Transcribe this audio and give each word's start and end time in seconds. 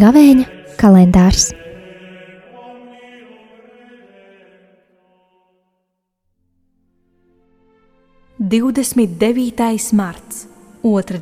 Gavēņa 0.00 0.44
kalendārs. 0.80 1.50
Divdesmit 8.40 9.18
devītais 9.20 9.90
marts, 9.92 10.46
otra 10.82 11.20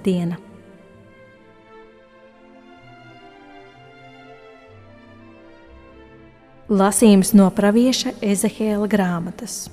Lasījums 6.68 7.30
no 7.32 7.46
pravieša 7.48 8.10
Ezehēla 8.20 8.84
grāmatas. 8.92 9.70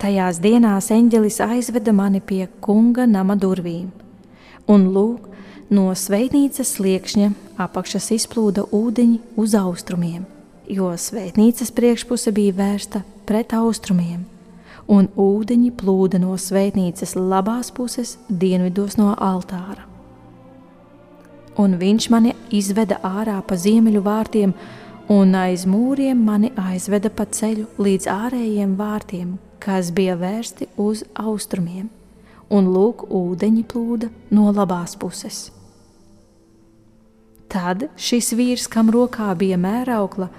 Tajās 0.00 0.38
dienās 0.40 0.86
eņģelis 0.96 1.42
aizveda 1.44 1.92
mani 1.92 2.22
pie 2.24 2.46
kunga 2.64 3.04
nama 3.04 3.34
durvīm, 3.36 3.90
un 4.64 4.86
lūk, 4.94 5.26
no 5.68 5.90
svētnīcas 5.92 6.70
sliekšņa 6.78 7.26
apakšas 7.60 8.06
izplūda 8.16 8.64
ūdeņi 8.72 9.18
uz 9.36 9.52
austrumiem, 9.60 10.22
jo 10.72 10.88
svētnīcas 10.96 11.74
priekšpuse 11.76 12.32
bija 12.32 12.54
vērsta 12.62 13.02
pret 13.28 13.52
austrumiem, 13.52 14.22
un 14.88 15.10
ūdeņi 15.20 15.74
plūda 15.82 16.22
no 16.22 16.38
svētnīcas 16.40 17.12
labās 17.12 17.68
puses 17.76 18.14
dienvidos 18.30 18.96
no 18.96 19.10
altāra. 19.12 19.84
Un 21.60 21.76
viņš 21.76 22.08
mani 22.08 22.32
izveda 22.48 23.02
ārā 23.04 23.36
pa 23.44 23.60
ziemeļu 23.60 24.00
vārtiem, 24.02 24.56
un 25.10 25.34
aiz 25.36 25.64
mūriem 25.68 26.20
mani 26.24 26.50
aizveda 26.56 27.10
pa 27.12 27.26
ceļu 27.26 27.66
līdz 27.82 28.08
ārējiem 28.08 28.76
vārtiem, 28.78 29.36
kas 29.60 29.90
bija 29.92 30.16
vērsti 30.16 30.70
uz 30.80 31.04
austrumiem, 31.14 31.90
un 32.50 32.70
lūk, 32.72 33.06
ūdeņi 33.12 33.64
plūda 33.68 34.08
no 34.32 34.50
labās 34.52 34.96
puses. 34.96 35.50
Tad 37.52 37.88
šis 38.00 38.32
vīrs, 38.34 38.66
kam 38.66 38.90
rokā 38.90 39.28
bija 39.38 39.58
mēraukla, 39.60 40.30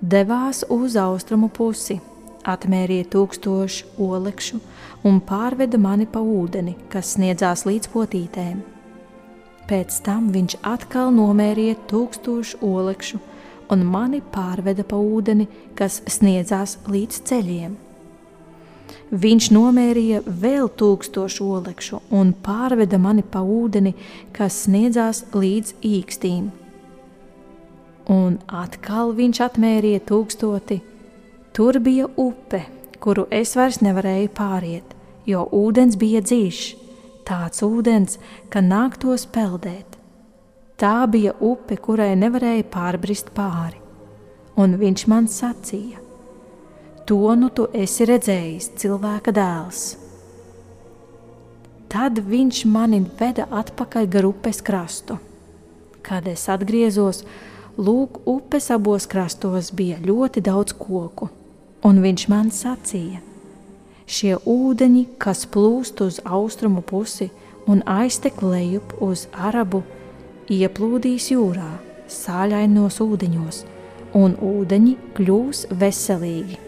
devās 0.00 0.64
uz 0.72 0.96
austrumu 0.98 1.50
pusi, 1.54 2.00
atmērīja 2.48 3.10
tūkstošu 3.12 3.92
olekšu 4.02 4.58
un 5.06 5.20
pārveda 5.20 5.78
mani 5.78 6.08
pa 6.10 6.22
ūdeni, 6.24 6.74
kas 6.90 7.14
sniedzās 7.14 7.66
līdz 7.68 7.92
potītēm. 7.92 8.64
Pēc 9.68 10.00
tam 10.00 10.30
viņš 10.32 10.62
atkal 10.64 11.12
nomērīja 11.12 11.76
tūkstošu 11.90 12.62
olekšu 12.64 13.20
un 13.72 13.84
mani 13.86 14.20
pārveda 14.34 14.84
pa 14.88 14.96
ūdeni, 14.96 15.48
kas 15.78 16.00
sniedzās 16.08 16.78
līdz 16.88 17.20
ceļiem. 17.28 17.76
Viņš 19.08 19.48
nomērīja 19.56 20.20
vēl 20.26 20.68
tūkstošu 20.76 21.46
olekšu 21.58 22.00
un 22.12 22.34
pārveda 22.44 22.98
mani 23.00 23.24
pa 23.24 23.40
ūdeni, 23.40 23.94
kas 24.36 24.64
sniedzās 24.66 25.22
līdz 25.32 25.78
īkstīm. 25.84 26.50
Un 28.12 28.38
atkal 28.48 29.14
viņš 29.16 29.40
atmērīja 29.48 30.04
tūkstoti. 30.08 30.80
Tur 31.56 31.80
bija 31.84 32.08
upe, 32.16 32.62
kuru 33.00 33.26
es 33.32 33.54
vairs 33.56 33.80
nevarēju 33.84 34.30
pāriet, 34.36 34.94
jo 35.28 35.44
ūdens 35.56 35.96
bija 36.00 36.22
dziļš, 36.24 36.62
tāds 37.28 37.64
ūdens, 37.64 38.20
ka 38.52 38.64
nāktos 38.64 39.26
peldēt. 39.32 39.97
Tā 40.78 41.08
bija 41.10 41.32
upe, 41.42 41.74
kurai 41.82 42.12
nevarēja 42.14 42.62
pārbrist 42.70 43.32
pāri, 43.34 43.80
un 44.62 44.76
viņš 44.78 45.02
man 45.10 45.24
sacīja: 45.26 45.98
To 47.08 47.34
nu 47.34 47.48
tu 47.50 47.64
esi 47.74 48.06
redzējis, 48.06 48.68
cilvēka 48.78 49.34
dēls. 49.34 49.80
Tad 51.90 52.22
viņš 52.22 52.62
mani 52.70 53.02
veda 53.18 53.48
atpakaļ 53.50 54.06
gar 54.12 54.30
upes 54.30 54.62
krastu. 54.62 55.18
Kad 56.06 56.30
es 56.30 56.46
atgriezos, 56.46 57.24
lūk, 57.74 58.22
upes 58.28 58.70
abos 58.70 59.10
krastos 59.10 59.72
bija 59.74 59.98
ļoti 59.98 60.46
daudz 60.46 60.78
koku, 60.78 61.26
un 61.82 62.02
viņš 62.06 62.28
man 62.30 62.54
sacīja: 62.54 63.18
Šie 64.06 64.36
ūdeņi, 64.46 65.06
kas 65.18 65.42
plūst 65.42 66.06
uz 66.06 66.22
austrumu 66.22 66.86
pusi 66.86 67.32
un 67.66 67.82
aiztek 67.82 68.44
lejup 68.46 69.00
uz 69.02 69.26
arabu 69.34 69.82
pusi, 69.82 69.97
ieplūdīs 70.48 71.28
jūrā, 71.32 71.68
sāļainos 72.08 72.98
ūdeņos, 73.04 73.60
un 74.16 74.36
ūdeņi 74.40 74.94
kļūs 75.18 75.66
veselīgi. 75.80 76.58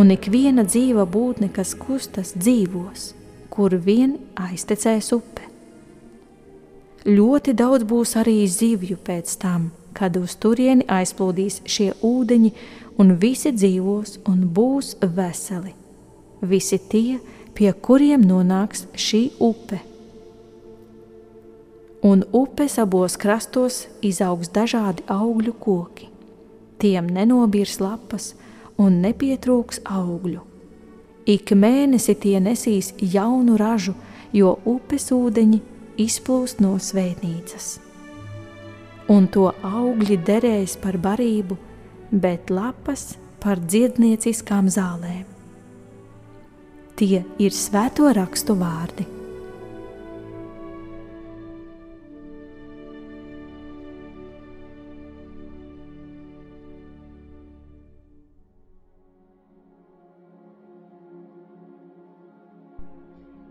Un 0.00 0.12
ik 0.14 0.30
viena 0.32 0.64
dzīva 0.64 1.04
būtne, 1.04 1.50
kas 1.52 1.74
kustas, 1.76 2.32
dzīvos, 2.38 3.10
kur 3.52 3.74
vien 3.84 4.16
aiztecēs 4.38 5.10
upe. 5.12 5.44
Ļoti 7.04 7.54
daudz 7.56 7.84
būs 7.88 8.14
arī 8.20 8.44
zivju 8.48 8.96
pēc 9.04 9.34
tam, 9.40 9.70
kad 9.96 10.16
uz 10.20 10.36
turieni 10.40 10.86
aizplūdīs 10.88 11.60
šie 11.68 11.90
ūdeņi, 12.06 12.54
un 13.00 13.14
visi 13.20 13.52
dzīvos 13.56 14.20
un 14.28 14.46
būs 14.56 14.96
veseli. 15.02 15.74
Visi 16.40 16.78
tie, 16.78 17.20
pie 17.56 17.72
kuriem 17.72 18.24
nonāks 18.24 18.86
šī 18.96 19.26
upe 19.40 19.80
un 22.02 22.24
upes 22.32 22.78
abos 22.78 23.16
krastos 23.20 23.86
izaugs 24.02 24.48
dažādi 24.52 25.04
augļu 25.08 25.52
koki. 25.60 26.08
Tiem 26.80 27.10
nenobirs 27.12 27.76
lapas 27.80 28.32
un 28.80 29.02
nepietrūks 29.04 29.82
augļu. 29.84 30.40
Ik 31.28 31.52
mēnesi 31.52 32.16
tie 32.16 32.38
nesīs 32.40 32.94
jaunu 33.00 33.58
ražu, 33.60 33.92
jo 34.32 34.56
upes 34.64 35.10
ūdeņi 35.12 35.60
izplūst 36.00 36.62
no 36.64 36.76
svētnīcas. 36.80 37.76
Un 39.10 39.26
to 39.28 39.50
augļi 39.66 40.16
derēs 40.24 40.78
par 40.80 40.96
barību, 41.02 41.58
bet 42.10 42.50
lapas 42.50 43.18
par 43.42 43.60
dziednieciskām 43.60 44.70
zālēm. 44.72 45.26
Tie 46.96 47.24
ir 47.40 47.56
svēto 47.56 48.10
rakstu 48.16 48.56
vārdi. 48.60 49.19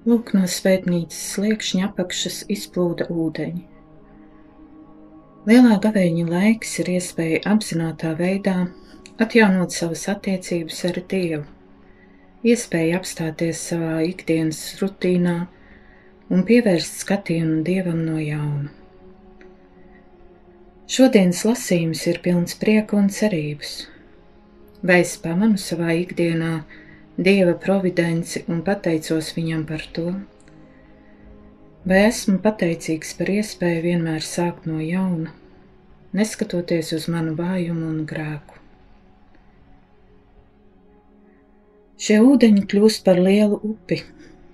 Lūk, 0.09 0.31
no 0.33 0.47
svētnīcas 0.49 1.19
sliekšņa 1.35 1.83
apakšas 1.89 2.37
izplūda 2.55 3.05
ūdeņi. 3.13 3.65
Lielā 5.49 5.75
gavēņa 5.83 6.23
laiks 6.31 6.71
ir 6.81 6.89
iespēja 6.95 7.43
apzinātā 7.51 8.15
veidā 8.17 8.55
atjaunot 9.21 9.75
savas 9.75 10.07
attiecības 10.13 10.79
ar 10.89 10.97
Dievu, 11.13 11.43
iespēja 12.47 12.97
apstāties 12.97 13.61
savā 13.69 13.99
ikdienas 14.07 14.63
rutīnā 14.81 15.35
un 16.33 16.43
pievērst 16.49 17.03
skatienu 17.03 17.61
Dievam 17.67 18.01
no 18.07 18.17
jauna. 18.23 18.69
Šodienas 20.89 21.43
lasījums 21.45 22.07
ir 22.09 22.23
pilns 22.25 22.57
prieka 22.57 22.97
un 22.97 23.11
cerības. 23.13 23.73
Vai 24.81 25.03
es 25.03 25.17
pamanu 25.21 25.59
savā 25.61 25.93
ikdienā, 26.01 26.63
Dieva 27.19 27.51
providenci 27.59 28.45
un 28.47 28.61
pateicos 28.63 29.33
viņam 29.35 29.65
par 29.67 29.81
to? 29.95 30.11
Vai 31.91 31.97
esmu 32.05 32.37
pateicīgs 32.45 33.11
par 33.19 33.31
iespēju 33.33 33.81
vienmēr 33.83 34.23
sākt 34.23 34.69
no 34.69 34.77
jauna, 34.79 35.33
neskatoties 36.15 36.93
uz 36.95 37.09
manu 37.11 37.33
vājumu 37.35 37.89
un 37.89 37.97
grēku? 38.07 38.55
Šie 41.99 42.21
ūdeņi 42.23 42.65
kļūst 42.71 43.03
par 43.09 43.19
lielu 43.27 43.59
upi, 43.73 43.99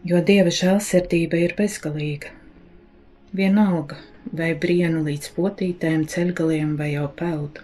jo 0.02 0.26
Dieva 0.26 0.58
žēlsirdība 0.64 1.46
ir 1.46 1.54
bezgalīga. 1.62 2.34
Vienalga, 3.30 4.02
vai 4.34 4.56
brienu 4.58 5.06
līdz 5.06 5.36
potītēm, 5.38 6.10
ceļgaliem 6.10 6.74
vai 6.82 6.96
jau 6.96 7.08
peldu. 7.22 7.62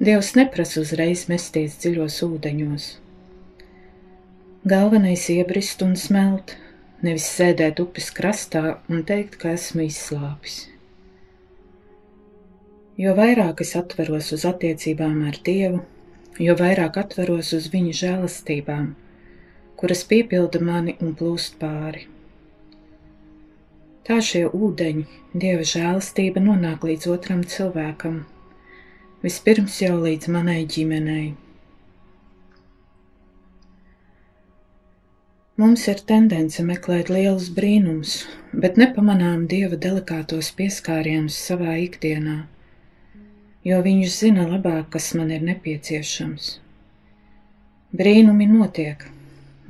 Dievs 0.00 0.32
neprasa 0.40 0.80
uzreiz 0.80 1.28
mesties 1.28 1.82
dziļos 1.84 2.22
ūdeņos 2.32 2.92
Galvenais 4.66 5.28
iebrist 5.28 5.82
un 5.84 5.90
smelt, 5.92 6.54
nevis 7.04 7.26
sēdēt 7.36 7.82
upes 7.82 8.06
krastā 8.16 8.78
un 8.88 9.02
teikt, 9.04 9.34
ka 9.42 9.50
esmu 9.52 9.84
izslāpis. 9.84 10.54
Jo 12.96 13.12
vairāk 13.18 13.60
es 13.60 13.74
atveros 13.76 14.32
uz 14.32 14.46
attiecībām 14.48 15.20
ar 15.28 15.36
Dievu, 15.44 15.82
jo 16.40 16.56
vairāk 16.56 16.96
atveros 17.02 17.52
uz 17.52 17.68
Viņa 17.76 17.92
žēlastībām, 18.00 18.88
kuras 19.76 20.06
piepilda 20.08 20.64
mani 20.64 20.96
un 21.04 21.12
plūst 21.12 21.60
pāri. 21.60 22.08
Tā 24.08 24.22
šie 24.24 24.46
ūdeņi, 24.48 25.08
Dieva 25.36 25.68
žēlastība 25.76 26.40
nonāk 26.40 26.88
līdz 26.88 27.12
otram 27.12 27.44
cilvēkam, 27.44 28.22
vispirms 29.20 29.82
jau 29.84 29.98
līdz 30.08 30.32
manai 30.32 30.62
ģimenei. 30.64 31.34
Mums 35.54 35.84
ir 35.86 36.00
tendence 36.02 36.64
meklēt 36.66 37.12
lielus 37.14 37.44
brīnumus, 37.54 38.14
bet 38.62 38.74
nepamanām 38.80 39.44
dieva 39.52 39.76
delikātos 39.84 40.48
pieskārienus 40.58 41.36
savā 41.38 41.76
ikdienā, 41.84 42.40
jo 43.62 43.78
viņš 43.86 44.16
zina 44.16 44.48
labāk, 44.50 44.88
kas 44.96 45.12
man 45.14 45.30
ir 45.30 45.46
nepieciešams. 45.46 46.50
Brīnumi 47.94 48.50
notiek, 48.50 49.06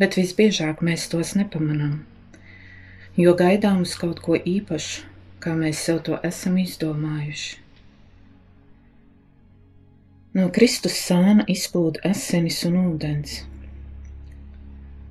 bet 0.01 0.17
visbiežāk 0.17 0.81
mēs 0.81 1.05
tos 1.13 1.37
nepamanām, 1.37 2.01
jo 3.21 3.37
gaidām 3.45 3.85
uz 3.85 3.93
kaut 4.01 4.25
ko 4.25 4.41
īpašu, 4.41 5.05
kā 5.37 5.53
mēs 5.53 5.85
sev 5.85 6.01
to 6.09 6.17
esam 6.25 6.57
izdomājuši. 6.65 7.59
No 10.33 10.49
Kristus 10.49 10.97
sāna 10.97 11.45
izplūda 11.45 12.09
asinis 12.09 12.65
un 12.65 12.87
ūdens. 12.89 13.43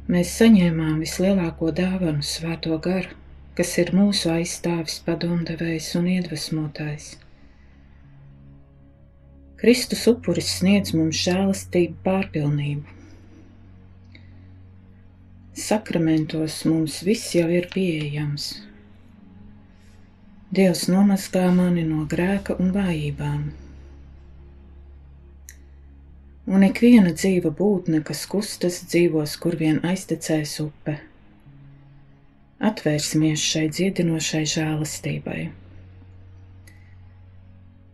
Mēs 0.03 0.33
saņēmām 0.35 0.97
vislielāko 0.99 1.69
dāvanu 1.71 2.25
svēto 2.27 2.75
garu, 2.83 3.13
kas 3.55 3.69
ir 3.79 3.93
mūsu 3.95 4.33
aizstāvis, 4.33 4.97
padomdevējs 5.05 5.87
un 5.95 6.09
iedvesmotājs. 6.11 7.05
Kristus 9.63 10.03
upuris 10.11 10.49
sniedz 10.57 10.91
mums 10.91 11.21
žēlastību 11.23 11.95
pārpilnību. 12.03 12.99
Sakramentos 15.63 16.59
mums 16.67 16.99
viss 17.07 17.31
jau 17.39 17.47
ir 17.47 17.71
pieejams. 17.71 18.51
Dievs 20.51 20.89
nomazgā 20.91 21.47
mani 21.55 21.87
no 21.87 22.03
grēka 22.11 22.59
un 22.59 22.75
vājībām 22.75 23.62
un 26.47 26.63
ikviena 26.67 27.13
dzīva 27.15 27.51
būtne, 27.55 28.01
kas 28.03 28.25
kustas, 28.29 28.81
dzīvos, 28.91 29.35
kur 29.39 29.55
vien 29.59 29.79
aiztecēs 29.87 30.59
upe. 30.63 30.97
Atvērsimies 32.63 33.43
šai 33.43 33.67
dziedinošai 33.75 34.43
žēlastībai. 34.53 35.41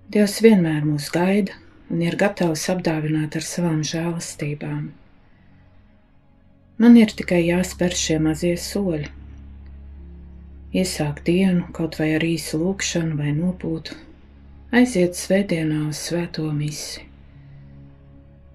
Dievs 0.09 0.39
vienmēr 0.41 0.85
mūs 0.85 1.09
gaida 1.13 1.53
un 1.89 2.01
ir 2.05 2.17
gatavs 2.17 2.65
apdāvināt 2.73 3.37
ar 3.37 3.45
savām 3.45 3.81
žēlastībām. 3.85 4.89
Man 6.79 6.95
ir 6.97 7.13
tikai 7.13 7.41
jāspēr 7.43 7.97
šie 8.01 8.19
mazie 8.23 8.55
soļi. 8.57 9.09
Iesākt 10.79 11.25
dienu 11.27 11.65
kaut 11.73 11.97
vai 11.99 12.11
ar 12.15 12.25
īsu 12.25 12.61
lūkšanu 12.61 13.17
vai 13.19 13.33
nopūtu, 13.37 13.97
aiziet 14.71 15.17
svētdienā 15.17 15.87
uz 15.89 16.01
svēto 16.07 16.45
misiju. 16.53 17.08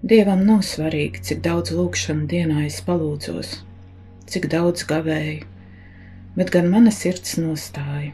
Dievam 0.03 0.43
nav 0.45 0.59
svarīgi, 0.67 1.21
cik 1.23 1.39
daudz 1.45 1.71
lūkšanu 1.71 2.27
dienā 2.29 2.65
es 2.65 2.81
palūdzos, 2.85 3.53
cik 4.29 4.49
daudz 4.51 4.83
gavēju, 4.89 5.47
bet 6.35 6.51
gan 6.53 6.67
mana 6.69 6.91
sirds 6.91 7.37
nostāja. 7.39 8.11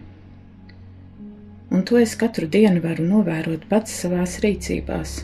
Un 1.71 1.83
to 1.87 1.97
es 1.97 2.13
katru 2.19 2.47
dienu 2.51 2.83
varu 2.83 3.07
novērot 3.07 3.65
pats 3.71 3.97
savās 4.03 4.37
rīcībās, 4.43 5.17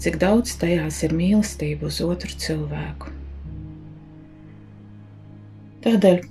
cik 0.00 0.18
daudz 0.22 0.56
tajās 0.58 1.02
ir 1.06 1.14
mīlestība 1.14 1.90
uz 1.90 2.00
otru 2.02 2.34
cilvēku. 2.46 3.12
Tādēļ 5.84 6.22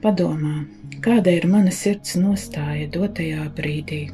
padomā, 0.00 0.62
kāda 1.04 1.34
ir 1.36 1.46
mana 1.50 1.74
sirds 1.74 2.16
nostāja 2.16 2.88
dotajā 2.88 3.50
brīdī. 3.58 4.06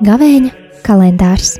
Gavēņa 0.00 0.50
kalendārs. 0.86 1.58